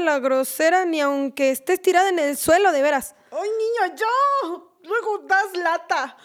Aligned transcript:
La 0.00 0.18
grosera 0.18 0.84
ni 0.84 1.00
aunque 1.00 1.50
estés 1.50 1.80
tirada 1.80 2.08
en 2.08 2.18
el 2.18 2.36
suelo, 2.36 2.72
de 2.72 2.82
veras. 2.82 3.14
Ay, 3.30 3.48
niña, 3.48 3.96
yo. 3.96 4.72
Luego 4.82 5.18
das 5.26 5.56
lata. 5.56 6.16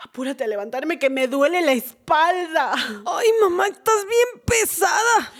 Apúrate 0.00 0.44
a 0.44 0.46
levantarme 0.46 0.98
que 0.98 1.10
me 1.10 1.26
duele 1.26 1.60
la 1.60 1.72
espalda. 1.72 2.72
Ay, 3.06 3.28
mamá, 3.40 3.66
estás 3.66 4.06
bien 4.06 4.44
pesada. 4.44 5.32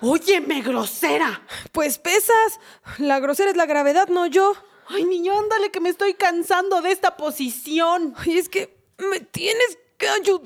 Óyeme, 0.00 0.62
grosera. 0.62 1.42
Pues 1.72 1.98
pesas. 1.98 2.58
La 2.98 3.20
grosera 3.20 3.50
es 3.50 3.56
la 3.56 3.66
gravedad, 3.66 4.08
no 4.08 4.26
yo. 4.26 4.54
Ay, 4.88 5.04
niño, 5.04 5.38
ándale 5.38 5.70
que 5.70 5.80
me 5.80 5.90
estoy 5.90 6.14
cansando 6.14 6.80
de 6.80 6.92
esta 6.92 7.16
posición. 7.16 8.14
Ay, 8.16 8.38
es 8.38 8.48
que 8.48 8.78
me 8.98 9.20
tienes 9.20 9.78
que 9.98 10.08
ayudar. 10.08 10.42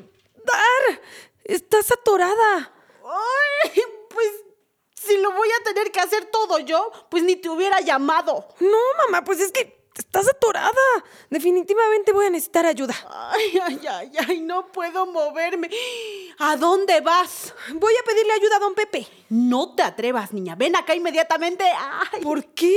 Estás 1.44 1.92
atorada. 1.92 2.72
Ay, 3.04 3.82
pues 4.08 4.28
si 5.04 5.16
lo 5.18 5.32
voy 5.32 5.48
a 5.48 5.64
tener 5.64 5.90
que 5.90 6.00
hacer 6.00 6.26
todo 6.26 6.58
yo, 6.58 6.90
pues 7.08 7.22
ni 7.22 7.36
te 7.36 7.48
hubiera 7.48 7.80
llamado. 7.80 8.46
No, 8.60 8.78
mamá, 8.98 9.24
pues 9.24 9.40
es 9.40 9.50
que 9.52 9.80
estás 9.94 10.28
atorada. 10.28 10.72
Definitivamente 11.30 12.12
voy 12.12 12.26
a 12.26 12.30
necesitar 12.30 12.66
ayuda. 12.66 12.94
Ay, 13.08 13.58
ay, 13.62 13.80
ay, 13.88 14.12
ay, 14.28 14.40
no 14.40 14.70
puedo 14.72 15.06
moverme. 15.06 15.70
¿A 16.38 16.56
dónde 16.56 17.00
vas? 17.00 17.54
Voy 17.74 17.92
a 17.94 18.04
pedirle 18.04 18.32
ayuda 18.32 18.56
a 18.56 18.60
don 18.60 18.74
Pepe. 18.74 19.06
No 19.30 19.74
te 19.74 19.82
atrevas, 19.82 20.32
niña. 20.32 20.54
Ven 20.54 20.76
acá 20.76 20.94
inmediatamente. 20.94 21.64
Ay, 21.64 22.22
¿Por 22.22 22.44
qué? 22.54 22.76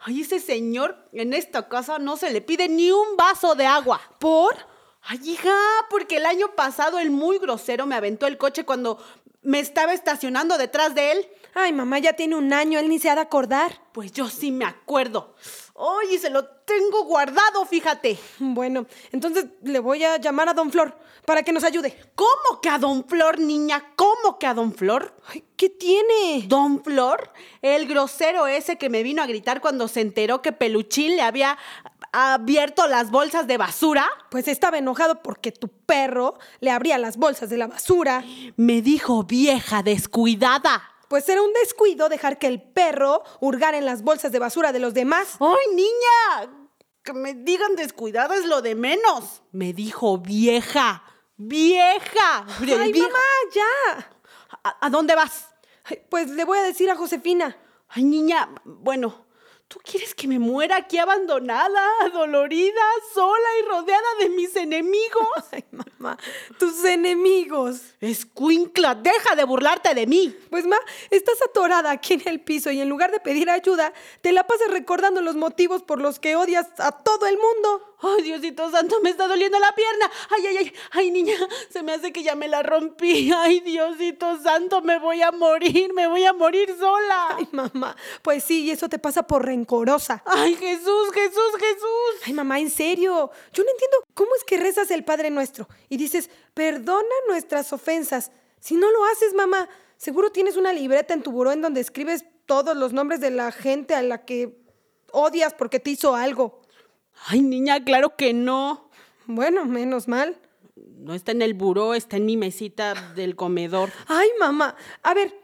ay, 0.00 0.22
ese 0.22 0.40
señor 0.40 0.96
en 1.12 1.34
esta 1.34 1.68
casa 1.68 1.98
no 1.98 2.16
se 2.16 2.30
le 2.30 2.40
pide 2.40 2.68
ni 2.68 2.90
un 2.90 3.16
vaso 3.16 3.54
de 3.54 3.66
agua. 3.66 4.00
¿Por? 4.18 4.56
Ay, 5.02 5.18
hija, 5.24 5.56
porque 5.88 6.16
el 6.16 6.26
año 6.26 6.54
pasado 6.54 6.98
el 6.98 7.10
muy 7.10 7.38
grosero 7.38 7.86
me 7.86 7.96
aventó 7.96 8.26
el 8.26 8.38
coche 8.38 8.64
cuando 8.64 8.98
me 9.42 9.60
estaba 9.60 9.94
estacionando 9.94 10.58
detrás 10.58 10.94
de 10.94 11.12
él. 11.12 11.28
Ay, 11.54 11.72
mamá, 11.72 11.98
ya 11.98 12.12
tiene 12.12 12.36
un 12.36 12.52
año, 12.52 12.78
él 12.78 12.88
ni 12.88 12.98
se 12.98 13.10
ha 13.10 13.14
de 13.14 13.20
acordar. 13.22 13.80
Pues 13.92 14.12
yo 14.12 14.28
sí 14.28 14.52
me 14.52 14.64
acuerdo. 14.64 15.34
Oye, 15.74 16.18
se 16.18 16.30
lo 16.30 16.44
tengo 16.46 17.04
guardado, 17.04 17.64
fíjate. 17.64 18.18
Bueno, 18.38 18.86
entonces 19.12 19.46
le 19.62 19.78
voy 19.78 20.04
a 20.04 20.18
llamar 20.18 20.48
a 20.48 20.54
don 20.54 20.70
Flor 20.70 20.96
para 21.24 21.42
que 21.42 21.52
nos 21.52 21.64
ayude. 21.64 21.96
¿Cómo 22.14 22.60
que 22.60 22.68
a 22.68 22.78
don 22.78 23.04
Flor, 23.06 23.38
niña? 23.38 23.92
¿Cómo 23.96 24.38
que 24.38 24.46
a 24.46 24.54
don 24.54 24.74
Flor? 24.74 25.16
Ay, 25.28 25.44
¿qué 25.56 25.70
tiene? 25.70 26.44
¿Don 26.46 26.84
Flor? 26.84 27.32
El 27.62 27.86
grosero 27.86 28.46
ese 28.46 28.76
que 28.76 28.90
me 28.90 29.02
vino 29.02 29.22
a 29.22 29.26
gritar 29.26 29.60
cuando 29.60 29.88
se 29.88 30.02
enteró 30.02 30.42
que 30.42 30.52
Peluchín 30.52 31.16
le 31.16 31.22
había 31.22 31.56
abierto 32.12 32.86
las 32.86 33.10
bolsas 33.10 33.46
de 33.46 33.56
basura. 33.56 34.06
Pues 34.30 34.48
estaba 34.48 34.78
enojado 34.78 35.22
porque 35.22 35.50
tu 35.52 35.68
perro 35.68 36.38
le 36.60 36.70
abría 36.70 36.98
las 36.98 37.16
bolsas 37.16 37.50
de 37.50 37.56
la 37.56 37.66
basura. 37.66 38.22
Me 38.56 38.82
dijo 38.82 39.24
vieja 39.24 39.82
descuidada. 39.82 40.82
Pues 41.10 41.28
era 41.28 41.42
un 41.42 41.52
descuido 41.54 42.08
dejar 42.08 42.38
que 42.38 42.46
el 42.46 42.62
perro 42.62 43.24
hurgara 43.40 43.76
en 43.76 43.84
las 43.84 44.02
bolsas 44.04 44.30
de 44.30 44.38
basura 44.38 44.70
de 44.70 44.78
los 44.78 44.94
demás. 44.94 45.38
¡Ay, 45.40 45.74
niña! 45.74 46.52
Que 47.02 47.12
me 47.12 47.34
digan 47.34 47.74
descuidada 47.74 48.36
es 48.36 48.44
lo 48.46 48.62
de 48.62 48.76
menos. 48.76 49.42
Me 49.50 49.72
dijo 49.72 50.18
vieja. 50.18 51.02
¡Vieja! 51.36 52.46
Ay, 52.46 52.92
Vieja. 52.92 53.08
mamá, 53.08 53.24
ya. 53.52 54.12
¿A, 54.62 54.86
a 54.86 54.88
dónde 54.88 55.16
vas? 55.16 55.48
Pues 56.10 56.28
le 56.30 56.44
voy 56.44 56.58
a 56.58 56.62
decir 56.62 56.88
a 56.88 56.94
Josefina. 56.94 57.56
Ay, 57.88 58.04
niña, 58.04 58.48
bueno, 58.64 59.26
¿tú 59.70 59.78
quieres 59.84 60.16
que 60.16 60.26
me 60.26 60.40
muera 60.40 60.76
aquí 60.78 60.98
abandonada, 60.98 61.86
dolorida, 62.12 62.82
sola 63.14 63.48
y 63.60 63.68
rodeada 63.68 64.08
de 64.18 64.28
mis 64.30 64.56
enemigos? 64.56 65.28
Ay, 65.52 65.64
mamá, 65.70 66.18
tus 66.58 66.84
enemigos. 66.84 67.80
Escuincla, 68.00 68.96
deja 68.96 69.36
de 69.36 69.44
burlarte 69.44 69.94
de 69.94 70.08
mí. 70.08 70.36
Pues 70.50 70.66
ma, 70.66 70.76
estás 71.10 71.40
atorada 71.48 71.92
aquí 71.92 72.14
en 72.14 72.22
el 72.26 72.40
piso 72.40 72.72
y 72.72 72.80
en 72.80 72.88
lugar 72.88 73.12
de 73.12 73.20
pedir 73.20 73.48
ayuda, 73.48 73.92
te 74.22 74.32
la 74.32 74.44
pasas 74.44 74.72
recordando 74.72 75.22
los 75.22 75.36
motivos 75.36 75.84
por 75.84 76.00
los 76.00 76.18
que 76.18 76.34
odias 76.34 76.66
a 76.78 76.90
todo 76.90 77.26
el 77.26 77.38
mundo. 77.38 77.89
Ay, 78.02 78.22
Diosito 78.22 78.70
santo, 78.70 79.00
me 79.02 79.10
está 79.10 79.26
doliendo 79.26 79.58
la 79.58 79.74
pierna. 79.74 80.10
Ay, 80.30 80.46
ay, 80.46 80.56
ay, 80.56 80.72
ay, 80.92 81.10
niña, 81.10 81.34
se 81.70 81.82
me 81.82 81.92
hace 81.92 82.12
que 82.12 82.22
ya 82.22 82.34
me 82.34 82.48
la 82.48 82.62
rompí. 82.62 83.30
Ay, 83.32 83.60
Diosito 83.60 84.40
santo, 84.42 84.80
me 84.80 84.98
voy 84.98 85.22
a 85.22 85.32
morir, 85.32 85.92
me 85.92 86.06
voy 86.06 86.24
a 86.24 86.32
morir 86.32 86.74
sola. 86.78 87.36
Ay, 87.36 87.48
mamá, 87.52 87.96
pues 88.22 88.44
sí, 88.44 88.64
y 88.64 88.70
eso 88.70 88.88
te 88.88 88.98
pasa 88.98 89.26
por 89.26 89.44
rencorosa. 89.44 90.22
Ay, 90.24 90.54
Jesús, 90.54 91.10
Jesús, 91.12 91.52
Jesús. 91.58 92.22
Ay, 92.26 92.32
mamá, 92.32 92.58
en 92.58 92.70
serio, 92.70 93.30
yo 93.52 93.64
no 93.64 93.70
entiendo 93.70 93.98
cómo 94.14 94.30
es 94.36 94.44
que 94.44 94.56
rezas 94.56 94.90
el 94.90 95.04
Padre 95.04 95.30
Nuestro 95.30 95.68
y 95.88 95.96
dices, 95.96 96.30
perdona 96.54 97.08
nuestras 97.28 97.72
ofensas. 97.72 98.32
Si 98.60 98.76
no 98.76 98.90
lo 98.90 99.04
haces, 99.06 99.34
mamá, 99.34 99.68
seguro 99.96 100.30
tienes 100.30 100.56
una 100.56 100.72
libreta 100.72 101.14
en 101.14 101.22
tu 101.22 101.32
buró 101.32 101.52
en 101.52 101.62
donde 101.62 101.80
escribes 101.80 102.24
todos 102.46 102.76
los 102.76 102.92
nombres 102.92 103.20
de 103.20 103.30
la 103.30 103.52
gente 103.52 103.94
a 103.94 104.02
la 104.02 104.24
que 104.24 104.58
odias 105.12 105.54
porque 105.54 105.80
te 105.80 105.90
hizo 105.90 106.14
algo. 106.14 106.59
Ay, 107.26 107.42
niña, 107.42 107.82
claro 107.84 108.16
que 108.16 108.32
no. 108.32 108.90
Bueno, 109.26 109.64
menos 109.64 110.08
mal. 110.08 110.36
No 110.74 111.14
está 111.14 111.32
en 111.32 111.42
el 111.42 111.54
buró, 111.54 111.94
está 111.94 112.16
en 112.16 112.26
mi 112.26 112.36
mesita 112.36 112.94
del 113.14 113.36
comedor. 113.36 113.90
Ay, 114.06 114.28
mamá, 114.38 114.76
a 115.02 115.14
ver, 115.14 115.34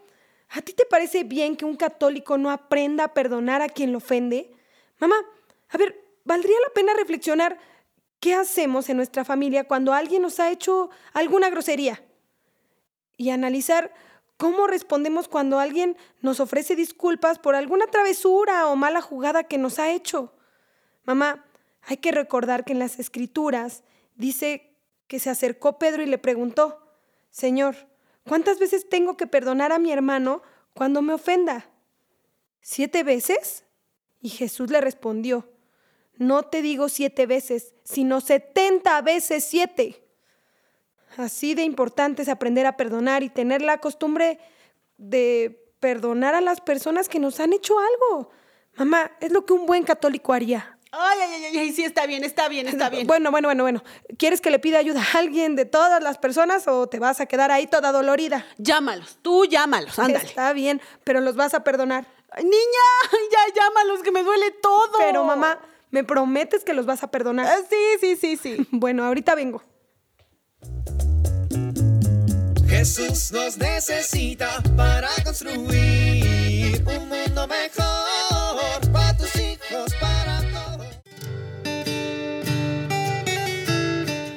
¿a 0.50 0.60
ti 0.62 0.72
te 0.72 0.84
parece 0.84 1.24
bien 1.24 1.56
que 1.56 1.64
un 1.64 1.76
católico 1.76 2.38
no 2.38 2.50
aprenda 2.50 3.04
a 3.04 3.14
perdonar 3.14 3.62
a 3.62 3.68
quien 3.68 3.92
lo 3.92 3.98
ofende? 3.98 4.52
Mamá, 4.98 5.16
a 5.68 5.78
ver, 5.78 5.98
valdría 6.24 6.56
la 6.66 6.72
pena 6.74 6.94
reflexionar 6.94 7.58
qué 8.20 8.34
hacemos 8.34 8.88
en 8.88 8.96
nuestra 8.96 9.24
familia 9.24 9.64
cuando 9.64 9.92
alguien 9.92 10.22
nos 10.22 10.40
ha 10.40 10.50
hecho 10.50 10.90
alguna 11.12 11.50
grosería 11.50 12.02
y 13.16 13.30
analizar 13.30 13.92
cómo 14.36 14.66
respondemos 14.66 15.28
cuando 15.28 15.58
alguien 15.58 15.96
nos 16.20 16.40
ofrece 16.40 16.76
disculpas 16.76 17.38
por 17.38 17.54
alguna 17.54 17.86
travesura 17.86 18.66
o 18.68 18.76
mala 18.76 19.00
jugada 19.00 19.44
que 19.44 19.58
nos 19.58 19.78
ha 19.78 19.90
hecho. 19.90 20.32
Mamá, 21.04 21.45
hay 21.86 21.98
que 21.98 22.10
recordar 22.10 22.64
que 22.64 22.72
en 22.72 22.80
las 22.80 22.98
escrituras 22.98 23.84
dice 24.16 24.76
que 25.06 25.20
se 25.20 25.30
acercó 25.30 25.78
Pedro 25.78 26.02
y 26.02 26.06
le 26.06 26.18
preguntó, 26.18 26.80
Señor, 27.30 27.76
¿cuántas 28.28 28.58
veces 28.58 28.88
tengo 28.88 29.16
que 29.16 29.28
perdonar 29.28 29.72
a 29.72 29.78
mi 29.78 29.92
hermano 29.92 30.42
cuando 30.74 31.00
me 31.00 31.14
ofenda? 31.14 31.70
¿Siete 32.60 33.04
veces? 33.04 33.64
Y 34.20 34.30
Jesús 34.30 34.70
le 34.70 34.80
respondió, 34.80 35.48
no 36.16 36.42
te 36.42 36.60
digo 36.60 36.88
siete 36.88 37.26
veces, 37.26 37.74
sino 37.84 38.20
setenta 38.20 39.00
veces 39.00 39.44
siete. 39.44 40.02
Así 41.16 41.54
de 41.54 41.62
importante 41.62 42.22
es 42.22 42.28
aprender 42.28 42.66
a 42.66 42.76
perdonar 42.76 43.22
y 43.22 43.28
tener 43.28 43.62
la 43.62 43.78
costumbre 43.78 44.40
de 44.96 45.72
perdonar 45.78 46.34
a 46.34 46.40
las 46.40 46.60
personas 46.60 47.08
que 47.08 47.20
nos 47.20 47.38
han 47.38 47.52
hecho 47.52 47.76
algo. 47.78 48.30
Mamá, 48.76 49.12
es 49.20 49.30
lo 49.30 49.46
que 49.46 49.52
un 49.52 49.66
buen 49.66 49.84
católico 49.84 50.32
haría. 50.32 50.75
Ay, 50.92 51.18
ay, 51.20 51.44
ay, 51.44 51.58
ay, 51.58 51.72
sí, 51.72 51.84
está 51.84 52.06
bien, 52.06 52.24
está 52.24 52.48
bien, 52.48 52.68
está 52.68 52.88
bien. 52.88 53.06
Bueno, 53.06 53.30
bueno, 53.30 53.48
bueno, 53.48 53.64
bueno. 53.64 53.84
¿Quieres 54.18 54.40
que 54.40 54.50
le 54.50 54.58
pida 54.58 54.78
ayuda 54.78 55.02
a 55.02 55.18
alguien 55.18 55.56
de 55.56 55.64
todas 55.64 56.02
las 56.02 56.16
personas 56.16 56.68
o 56.68 56.86
te 56.88 56.98
vas 56.98 57.20
a 57.20 57.26
quedar 57.26 57.50
ahí 57.50 57.66
toda 57.66 57.92
dolorida? 57.92 58.46
Llámalos, 58.56 59.18
tú 59.20 59.44
llámalos, 59.44 59.98
ándale. 59.98 60.24
Está 60.24 60.52
bien, 60.52 60.80
pero 61.04 61.20
los 61.20 61.36
vas 61.36 61.54
a 61.54 61.64
perdonar. 61.64 62.06
Niña, 62.38 62.52
ya 63.32 63.54
llámalos 63.54 64.02
que 64.02 64.12
me 64.12 64.22
duele 64.22 64.50
todo. 64.62 64.92
Pero 64.98 65.24
mamá, 65.24 65.58
¿me 65.90 66.04
prometes 66.04 66.64
que 66.64 66.72
los 66.72 66.86
vas 66.86 67.02
a 67.02 67.10
perdonar? 67.10 67.46
Ah, 67.46 67.58
sí, 67.68 67.76
sí, 68.00 68.16
sí, 68.16 68.36
sí. 68.36 68.68
Bueno, 68.70 69.04
ahorita 69.04 69.34
vengo. 69.34 69.62
Jesús 72.68 73.32
nos 73.32 73.56
necesita 73.58 74.62
para 74.76 75.08
construir 75.24 76.84
un 76.86 77.08
mundo 77.08 77.48
mejor 77.48 77.95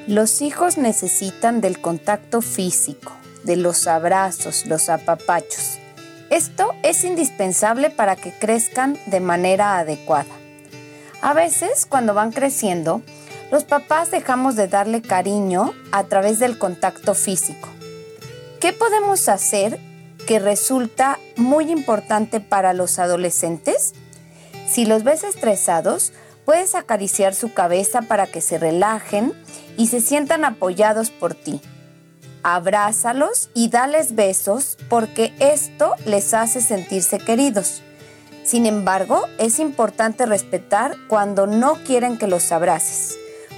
Los 0.10 0.42
hijos 0.42 0.80
necesitan 0.80 1.62
del 1.62 1.80
contacto 1.82 2.42
físico, 2.42 3.12
de 3.44 3.56
los 3.56 3.86
abrazos, 3.86 4.66
los 4.66 4.90
apapachos. 4.90 5.78
Esto 6.32 6.74
es 6.82 7.04
indispensable 7.04 7.92
para 7.92 8.16
que 8.16 8.32
crezcan 8.32 8.98
de 9.06 9.20
manera 9.20 9.78
adecuada. 9.78 10.32
A 11.22 11.36
veces, 11.36 11.86
cuando 11.86 12.16
van 12.16 12.32
creciendo, 12.32 13.04
los 13.52 13.66
papás 13.66 14.10
dejamos 14.10 14.56
de 14.56 14.68
darle 14.68 15.04
cariño 15.04 15.74
a 15.92 16.06
través 16.06 16.40
del 16.40 16.58
contacto 16.58 17.14
físico. 17.14 17.70
¿Qué 18.60 18.74
podemos 18.74 19.30
hacer 19.30 19.80
que 20.26 20.40
resulta 20.40 21.20
muy 21.36 21.70
importante 21.70 22.40
para 22.40 22.74
los 22.74 22.98
adolescentes? 22.98 23.94
Si 24.68 24.86
los 24.86 25.04
ves 25.04 25.24
estresados, 25.24 26.14
puedes 26.50 26.74
acariciar 26.74 27.36
su 27.36 27.54
cabeza 27.54 28.02
para 28.02 28.26
que 28.26 28.42
se 28.42 28.58
relajen 28.58 29.34
y 29.78 29.86
se 29.86 30.02
sientan 30.02 30.44
apoyados 30.46 31.12
por 31.12 31.36
ti. 31.36 31.62
Abrázalos 32.42 33.52
y 33.54 33.70
dales 33.70 34.16
besos 34.16 34.76
porque 34.90 35.32
esto 35.38 35.94
les 36.08 36.34
hace 36.34 36.60
sentirse 36.60 37.20
queridos. 37.20 37.84
Sin 38.44 38.66
embargo, 38.66 39.28
es 39.38 39.60
importante 39.60 40.26
respetar 40.26 40.96
cuando 41.08 41.46
no 41.46 41.76
quieren 41.86 42.18
que 42.18 42.26
los 42.26 42.52
abraces. 42.52 43.16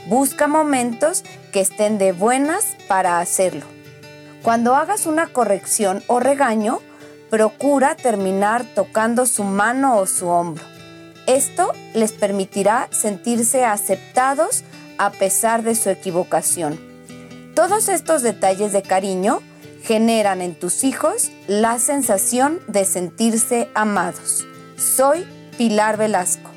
Busca 0.07 0.47
momentos 0.47 1.23
que 1.53 1.61
estén 1.61 1.97
de 1.97 2.11
buenas 2.11 2.75
para 2.89 3.21
hacerlo. 3.21 3.63
Cuando 4.43 4.75
hagas 4.75 5.05
una 5.05 5.27
corrección 5.27 6.03
o 6.07 6.19
regaño, 6.19 6.81
procura 7.29 7.95
terminar 7.95 8.65
tocando 8.75 9.25
su 9.25 9.45
mano 9.45 9.95
o 9.95 10.05
su 10.07 10.27
hombro. 10.27 10.70
Esto 11.31 11.71
les 11.93 12.11
permitirá 12.11 12.89
sentirse 12.91 13.63
aceptados 13.63 14.65
a 14.97 15.11
pesar 15.11 15.63
de 15.63 15.75
su 15.75 15.89
equivocación. 15.89 16.77
Todos 17.55 17.87
estos 17.87 18.21
detalles 18.21 18.73
de 18.73 18.81
cariño 18.81 19.39
generan 19.81 20.41
en 20.41 20.59
tus 20.59 20.83
hijos 20.83 21.31
la 21.47 21.79
sensación 21.79 22.59
de 22.67 22.83
sentirse 22.83 23.69
amados. 23.75 24.45
Soy 24.75 25.25
Pilar 25.57 25.95
Velasco. 25.95 26.51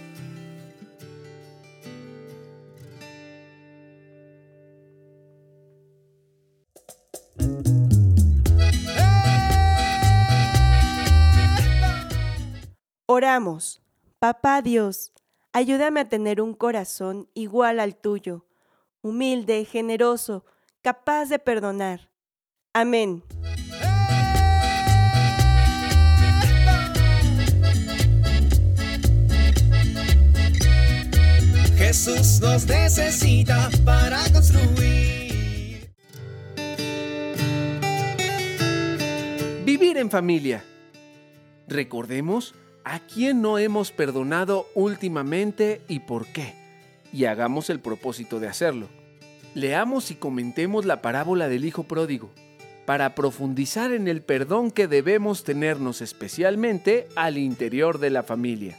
Oramos. 13.07 13.84
Papá 14.27 14.63
Dios, 14.63 15.13
ayúdame 15.53 16.01
a 16.01 16.09
tener 16.09 16.41
un 16.41 16.55
corazón 16.55 17.29
igual 17.35 17.79
al 17.79 17.95
tuyo, 17.95 18.47
humilde, 19.03 19.67
generoso, 19.67 20.47
capaz 20.81 21.27
de 21.27 21.39
perdonar. 21.39 22.09
Amén. 22.73 23.23
Jesús 31.77 32.41
nos 32.41 32.67
necesita 32.67 33.69
para 33.85 34.21
construir. 34.33 35.93
Vivir 39.67 39.99
en 39.99 40.11
familia. 40.11 40.65
Recordemos 41.69 42.55
a 42.85 43.01
quién 43.01 43.43
no 43.43 43.59
hemos 43.59 43.91
perdonado 43.91 44.69
últimamente 44.75 45.81
y 45.89 46.01
por 46.01 46.27
qué. 46.27 46.55
Y 47.13 47.25
hagamos 47.25 47.71
el 47.71 47.81
propósito 47.81 48.41
de 48.41 48.49
hacerlo. 48.49 48.89
Leamos 49.55 50.11
y 50.11 50.15
comentemos 50.15 50.85
la 50.85 51.01
parábola 51.01 51.49
del 51.49 51.65
Hijo 51.65 51.85
Pródigo 51.85 52.31
para 52.87 53.15
profundizar 53.15 53.93
en 53.93 54.09
el 54.09 54.21
perdón 54.21 54.71
que 54.71 54.89
debemos 54.89 55.45
tenernos 55.45 56.03
especialmente 56.03 57.09
al 57.17 57.39
interior 57.39 57.99
de 57.99 58.11
la 58.11 58.23
familia. 58.23 58.79